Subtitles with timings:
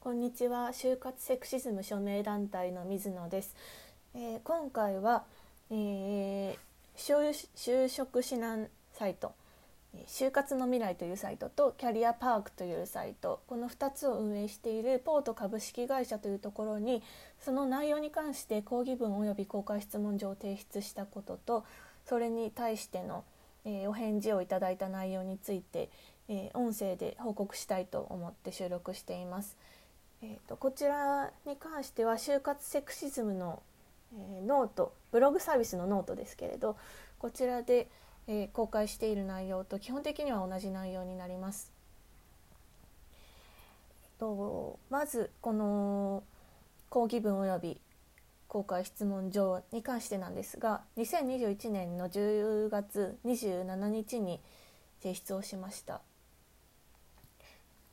[0.00, 0.68] こんにちは。
[0.68, 3.56] 就活セクシズム署名団体の水野です、
[4.14, 5.24] えー、今回は、
[5.70, 6.56] えー、
[6.96, 9.32] 就職指南サイト。
[10.06, 13.40] 就活の未来というサイトとキャリアパークというサイト。
[13.48, 17.02] この2つを運営しているポート株式会社というところに
[17.40, 21.64] その内容に関して抗議文及び公開質問状を提出したことと
[22.06, 23.24] それに対しての、
[23.64, 25.90] えー、お返事をいただいた内容について、
[26.28, 29.56] えー、音声で報告したいと思って収録しています。
[30.22, 33.62] えーと、こちらに関しては就活セクシズムの、
[34.14, 36.76] えー、ノートブログサービスのノートですけれど
[37.18, 37.88] こちらで、
[38.26, 41.72] えー、公開している内容と基本的には同じ内容になります。
[44.18, 46.24] とまずこの
[46.90, 47.80] 抗議文及び
[48.48, 54.40] 公開質問状に関してなんですが2021年の10月27日に
[55.02, 56.00] 提出をしました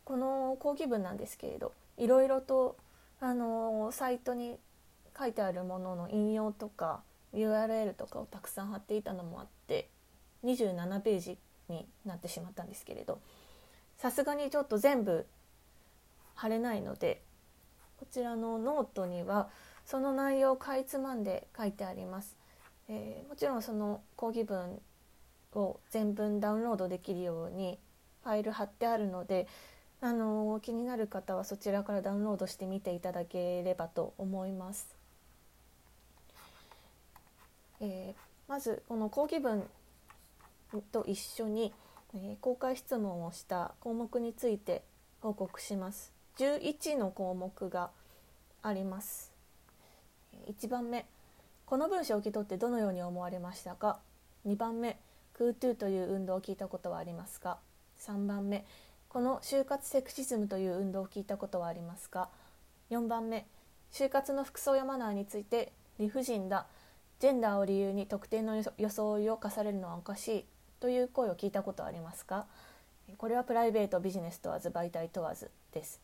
[0.03, 2.77] この抗議文なんですけれどいろいろと
[3.19, 4.57] あのサイトに
[5.17, 7.01] 書いてあるものの引用とか
[7.33, 9.89] URL とかをたくさん貼っていたのもあって
[10.43, 11.37] 27ページ
[11.69, 13.19] になってしまったんですけれど
[13.97, 15.25] さすがにちょっと全部
[16.35, 17.21] 貼れないので
[17.97, 19.49] こちらのノートには
[19.85, 22.35] その内容をかいつまんで書いてあります。
[22.89, 24.81] えー、もちろんその講義文
[25.53, 27.79] を全文ダウンロードできるように
[28.23, 29.47] ファイル貼ってあるので、
[30.01, 34.95] あの、気になる方はそちらからダウンロードしてみていただければと思います。
[37.81, 39.63] えー、まずこの講義文
[40.91, 41.73] と一緒に、
[42.13, 44.83] えー、公開質問をした項目について
[45.21, 46.13] 報告します。
[46.37, 47.89] 11の項目が
[48.61, 49.31] あります。
[50.47, 51.05] 1番目
[51.65, 53.99] この文章を受け取ってどのように思われましたか
[54.45, 54.99] ？2番目
[55.33, 57.57] クートゥという運動を聞いたことはありますか
[57.99, 58.65] ？3番目
[59.15, 62.27] この就活セクシズムという運動を聞いたことはありますか
[62.91, 63.45] 4番目
[63.89, 66.65] 就活の服装やマナーについて理不尽だ
[67.21, 70.45] ジェンダーを理由に特定の装いを課されるのはおかしい
[70.81, 72.45] という声を聞いたことはありますか
[73.17, 76.01] これはプライベートビジネス問わず媒体問わずです、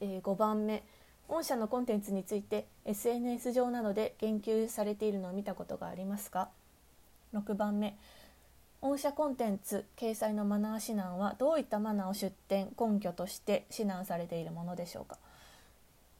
[0.00, 0.82] えー、5番目
[1.28, 6.48] 御社のコンテンツについて SNS 上などで言及されているのを見たことがありますか
[7.34, 7.96] 6番目
[8.86, 15.16] 御社コンテンツ掲載のマナー指南はどういったマナーを出展根拠として指南されているものでしょうか？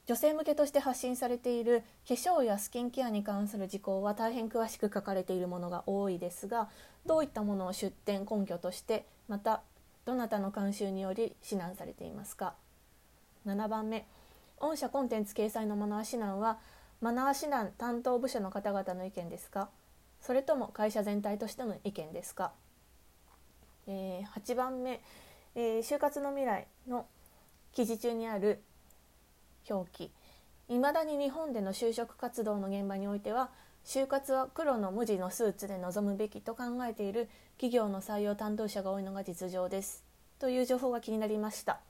[0.07, 6.67] 女性向けとして発信されている化粧やスキンケアに関する事項は大変詳しく書かれているものが多いですが
[7.05, 9.61] どういったものを出展根拠としてまた
[10.05, 12.55] どなたの監修により指南されていますか
[13.45, 14.07] ？7番目。
[14.59, 16.57] 御社コンテンツ掲載のマナー指南は
[16.99, 19.69] マナー指南担当部署の方々の意見ですか？
[20.25, 22.51] それとも会社全体としての意見ですか、
[23.85, 24.99] えー、8番目、
[25.53, 27.05] えー、就活の未来の
[27.73, 28.63] 記事中にある
[29.69, 30.11] 表記。
[30.67, 33.51] いまだに日本での就職活動の現場においては
[33.85, 40.03] 就活は黒の無地のスーツで臨むべきと考えている企業の採用担当者が多いのが実情です。
[40.39, 41.81] という情報が気になりました。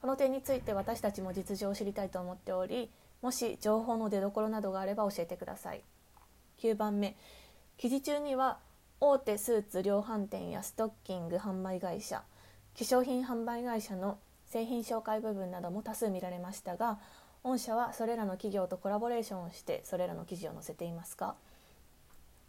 [0.00, 2.90] この点について私たちも実情を知りたいと思っており
[3.22, 5.84] もし情報の出どころなどがあれば教えてください。
[6.58, 7.14] 9番目。
[7.76, 8.58] 記事中には
[9.00, 12.24] 大手スーツ量販店やストッキング販売会社化
[12.76, 16.98] 粧品販売会社の製品紹介部分なども多数見られましたが
[17.42, 21.34] 御社はそれらの企業とコラボレーションをしてそれらの記事を載せていますか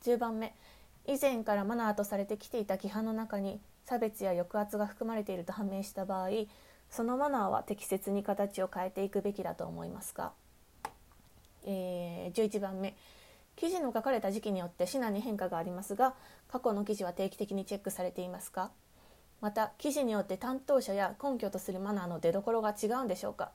[0.03, 0.56] ？10番目
[1.06, 6.30] 以前からマナーとされてきていた規範の中に差別や抑圧が含まれていると判明した場合
[6.90, 10.31] そのマナーは適切に形を変えていくべきだと思いますか、
[11.66, 12.96] えー、11番目
[13.55, 16.13] 記事の書かれた時期によって指南に変化がありますが
[16.49, 18.71] 過去の記事は定期的にチェックされていますか？
[19.41, 23.51] また記事によって担当者や根拠とするマナーの出どころが違うんでしょうか、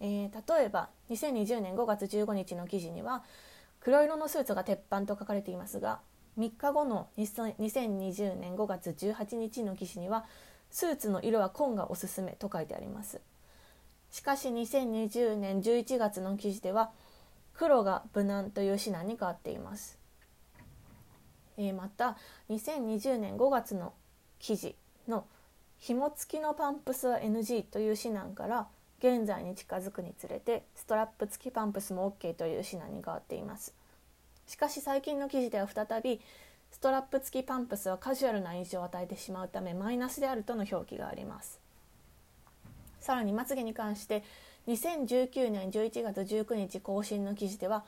[0.00, 3.22] えー、例えば2020年5月15日の記事には
[3.80, 6.00] 黒色のスーツが鉄板と書かれていますが
[6.38, 10.24] 3日後の2020年5月18日の記事には
[10.70, 13.20] スーツの色は紺がおすすめと書いてあります。
[14.10, 16.90] しかし2020年11月の記事では
[17.56, 19.98] 黒が無難という指南に変わっています、
[21.56, 22.16] えー、また
[22.50, 23.94] 2020年5月の
[24.38, 24.76] 記事
[25.08, 25.24] の
[25.78, 28.66] 紐付きのパンプスは NG という指南から
[28.98, 33.74] 現在に近づくにつれてストラップ付きパンプスも OK という指南に変わっています。
[34.46, 36.20] しかし最近の記事では再び
[36.70, 41.60] ストラップ付きパンプスはカジュアルな印象を与えてしまうためマイナスであるとの表記があります。
[43.00, 44.24] さらにまつげに関して
[44.68, 47.84] 2019年11月19日更新の記事では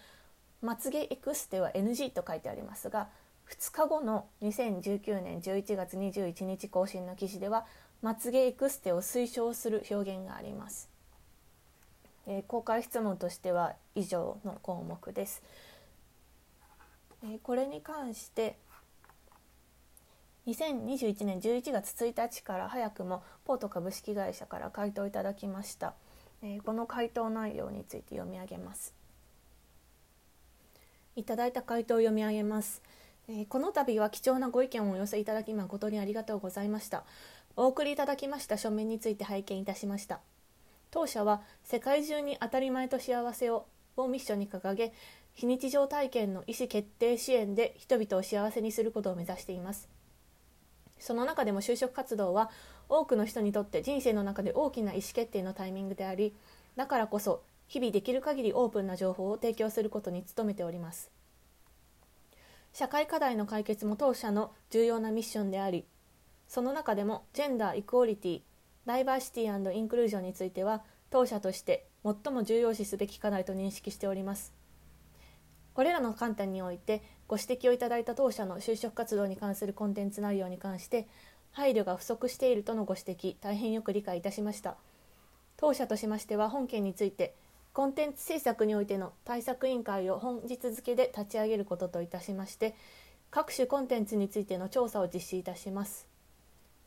[0.62, 3.08] まつげエクステは NG と書いてありますが
[3.50, 7.66] 2日後の2019年11月21日更新の記事では
[8.02, 10.88] まつげエクステを推奨する表現があります
[12.28, 15.42] えー、公開質問としては以上の項目です。
[17.24, 18.58] えー、これに関して
[20.46, 25.94] 2021年11月1日から早くもポート株式会社から回答いただきました、
[26.42, 28.94] えー、この回答内容について読み上げます。
[31.16, 32.80] いただいた回答を読み上げます、
[33.28, 37.04] えー、この度は貴重なご意見をお寄せいただき誠にありがとうございました。
[37.56, 40.20] お送りいただきました書面について拝見いたしました。
[40.90, 44.92] 当社は世界中に当たり前と幸せををミッションに掲げ
[45.34, 49.88] 非日常体験の意思決定支援で人々を幸せにすることを目指しています。
[51.00, 52.50] その中でも就職活動は
[52.88, 56.34] 多くの人にとって人生の中で大きな意思決定のタイミングであり
[56.76, 61.10] だからこそ日々できる限りオープンな情報を提供することに努めております。
[62.72, 65.84] 社会課題の解決も当社の重要なミッションであり
[66.46, 68.40] その中でもジェンダー・イクオリティ
[68.86, 74.54] ダイバーシティインクルージョンについては当社として最も重要視すべき課題と認識しております。
[75.74, 81.06] これらの観点においてご指摘をいただいた当社の就職活動に関するコンテンツ内容に関して
[81.52, 84.76] 配慮が不足しているとのご指摘大変よく理解いたしました。
[85.56, 87.34] 当社としましては本件について
[87.72, 92.74] コンテンツ制作においての対策委員会を本日付で立ち上げることといたしまして
[93.30, 96.08] 各種コンテンツについての調査を実施いたします。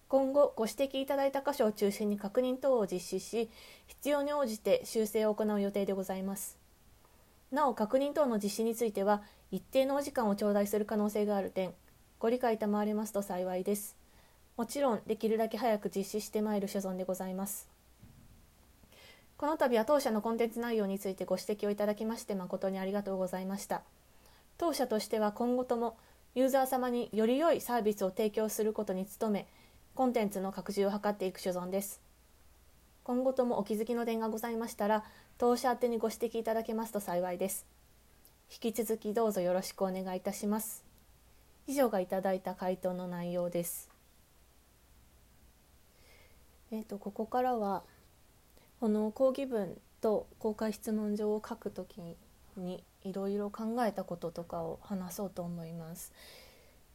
[0.07, 3.49] 今後ご指摘いただいた箇所を中心に確認等を実施し
[3.87, 6.57] 必要に応じて修正を行う予定でございます。
[7.51, 9.21] なお確認等の実施については
[9.51, 11.73] 一定のお時間を頂戴する可能性がある点
[12.19, 14.00] ご理解賜れますと幸いです。
[14.57, 17.67] もちろんできるだけ早く実施してまいる所存でございます。
[19.37, 23.81] この度は当社のコンテンツ内容についてご指摘をいただきまして誠にありがとうございました。
[24.57, 25.97] 当社としては今後とも
[26.35, 29.47] ユーザー様により良いサービスを提供することに努め
[29.95, 31.99] コンテンツの拡充を図っていく所存です。
[33.03, 35.03] 今後ともお気づきの点がございましたら
[35.39, 37.65] 当社宛にご指摘いただけますと幸いです。
[38.51, 40.83] 引き続きどうぞよろしくお願いいたします。
[41.67, 43.90] 以上がいただいた回答の内容です。
[46.71, 47.83] え、ー、とここからは
[48.79, 52.01] この講義文と公開質問状を書くとき
[52.57, 56.11] にいろいろ考えたこととかを話そうと思います。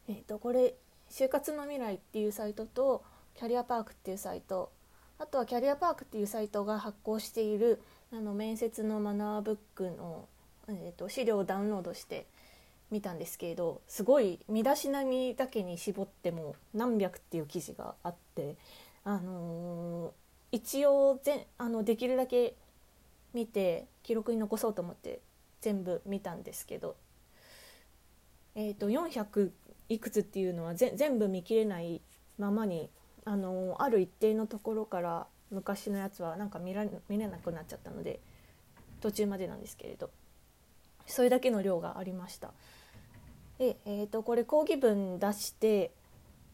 [0.08, 0.74] え、ー、とこれ
[1.10, 4.70] 就活の未来っていうサイトとキャリアパークっていうサイト
[5.18, 7.80] あとはキャリアパークっていうサイトが発行している
[8.12, 10.28] あの面接のマナーブックの、
[10.68, 12.26] えーと、資料をダウンロードして
[12.90, 18.56] 見たんですけれどすごい身だしなみだけに絞っても何百っていう記事があって、
[19.06, 22.56] あのー、一応ぜあのできるだけ
[23.32, 25.20] 見て記録に残そうと思って
[25.60, 26.96] 全部見たんですけど、
[28.56, 29.52] えーと、400
[29.88, 32.02] いくつっていうのは全部見切れない
[32.36, 32.90] ままに
[33.24, 38.18] あのある一定のところから昔のやつはなんか見ら見れなくなっちゃったので
[39.00, 40.10] 途中までなんですけれど
[41.06, 42.50] それだけの量がありました。
[43.60, 45.92] で、えーと、これ講義文出して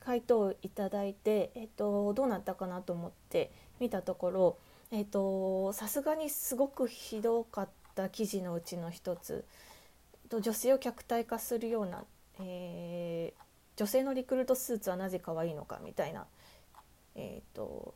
[0.04, 9.44] 回答いただいて、えーと、どうなったかなと思って見たところさすがにすごくひどかった記事のうちの一つ
[10.28, 12.04] と女性を客体化するような、
[12.40, 13.42] えー、
[13.76, 16.26] 女性のリクルートスーツはなぜ可愛いのかみたいな、
[17.14, 17.94] えーと、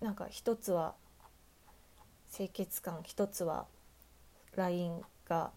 [0.00, 0.94] なんか一つは
[2.34, 3.66] 清潔感一つは
[4.56, 5.50] ラインが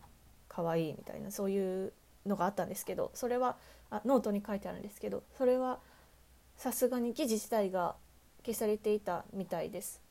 [0.50, 1.94] 可愛いみたいなそういう
[2.28, 3.58] のがあったんですけどそれは
[3.90, 5.80] あノートに書いてあるんですけどそれは
[6.58, 7.96] さすがに記事自体が
[8.46, 10.02] 消されていたみたいです。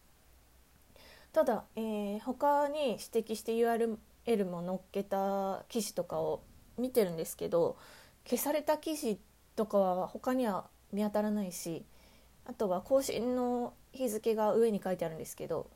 [1.33, 3.99] ただ、えー、他に指摘して URL
[4.47, 6.43] も載っけた記事とかを
[6.79, 7.77] 見てるんですけど
[8.25, 9.19] 消された記事
[9.55, 11.85] とかは他には見当たらないし
[12.47, 15.69] あとは更新の日付が上に書いてあるんですけど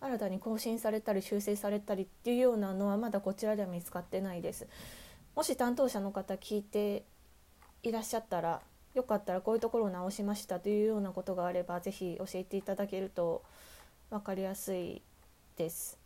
[0.00, 4.66] 新たに更新されたり修正されたりっていうようなのはまだこちらでは見つかってないです。
[5.40, 7.02] もし担当者の方聞いて
[7.82, 8.60] いらっしゃったら
[8.92, 13.42] よかったらこういうところを直しましたというようなことがあれば是非教えていただけると
[14.10, 15.00] 分かりやすい
[15.56, 15.98] です。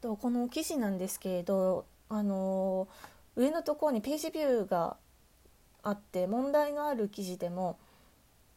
[0.00, 2.88] とこの記事なんですけれどあの
[3.36, 4.96] 上のところにページビューが
[5.82, 7.78] あって問題のある記事でも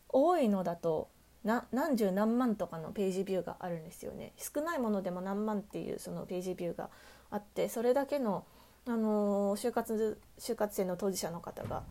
[0.07, 1.09] 多いのだと
[1.43, 6.89] 何十何万とかのページビューがあるんですよね少ないものでも何万っていうそのページビューが
[7.29, 8.45] あってそれだけの、
[8.87, 11.83] あの就活就活生の当事者の方が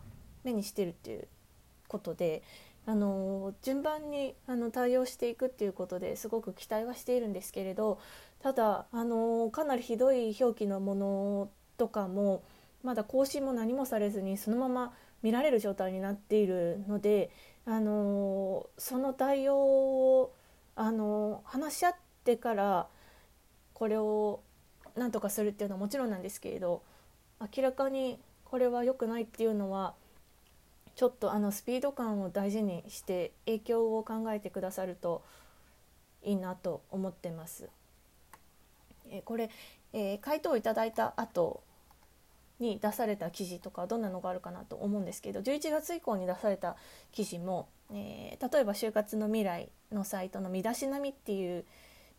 [0.43, 1.27] 目にしてるっていう
[1.87, 2.43] ことで、
[2.85, 7.99] あの順番にあの対応していくっていうことですごく期待はしているんですけれど
[8.41, 12.43] ただ、あのかなりひどい表記のものとかも
[12.83, 17.29] まだ更新も何もされずにそのまま見られる状態になっているので、
[17.65, 20.33] あのその対応を、
[20.75, 22.87] あの話し合ってから
[23.73, 24.41] これを
[24.95, 26.81] なんとかするっていうのはもちろんなんですけれど
[27.39, 29.93] 明らかにこれは良くないっていうのは
[30.95, 35.23] ちょっとあのスピード感を大事にして影響を考えてくださると
[36.23, 37.69] いいなと思ってます。
[39.09, 39.49] えこれ、
[39.93, 41.63] えー、回答をいただいた後
[42.59, 46.75] に出された記事とかどんなのがあるかなと思うんですけど11月以降に出された
[47.11, 51.65] 記事も、えー、例えば就活の未来のサイトの身だしなみっていう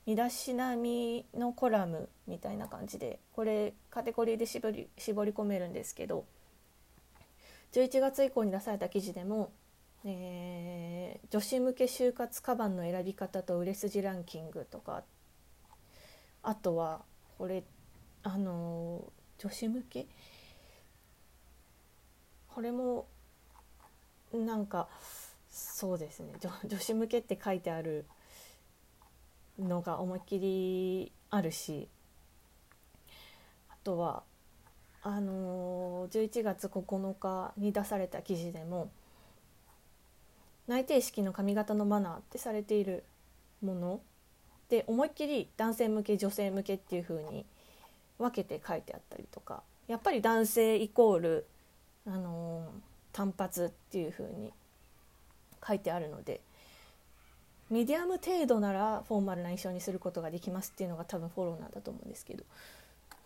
[0.07, 6.25] 身だしなみのコラムみたいな感じでこれカテゴリーで絞り絞り込めるんですけど
[7.73, 9.53] 11月以降に出された記事でも、
[10.05, 15.05] えー、女子向け就活カバンの選び方と売れ筋ランキングとか
[16.43, 17.03] あとは
[17.39, 17.63] これ
[18.25, 19.05] あの
[19.39, 20.07] 女子向け？
[22.55, 23.07] これも
[24.33, 24.89] なんか
[25.51, 26.33] そうですね。
[26.41, 28.05] 女子向けって書いてある
[29.59, 31.89] のが思いっきりあるし
[33.71, 34.23] あとは
[35.03, 38.91] あのー、11月9日に出された記事でも
[40.69, 43.05] 内定式の髪型のマナーってされている
[43.63, 44.01] もの
[44.69, 47.45] で思いっきり男性向け女性向けっていう風に
[48.19, 51.47] 分けて書いてあったりとかやっぱり男性イコール、
[52.07, 52.71] あのー、
[53.13, 54.53] 単発っていう風に
[55.67, 56.41] 書いてあるので
[57.73, 62.45] ミディアム程度ならフォーマルな印象にすることができますっていうのが多分フォローなんだと思うんですけど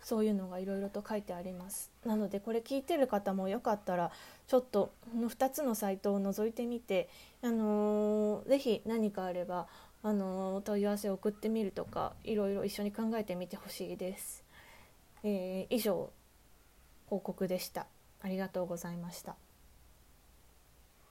[0.01, 1.91] そういうのがいろいろと書いてあります。
[2.05, 4.09] なのでこれ聞いてる方もよかったら
[4.47, 7.09] ちょっとこの2つのサイトを覗いてみて、
[7.41, 9.67] あのー、ぜひ何かあれば、
[10.03, 14.45] あのー、問い合わせを送ってみるとかいろいろ一緒に考えてみてほしいです、
[15.23, 16.09] えー、以上
[17.07, 17.85] 報告でした。
[18.21, 19.35] ありがとうございました。